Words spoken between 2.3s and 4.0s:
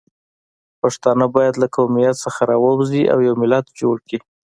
راووځي او یو ملت جوړ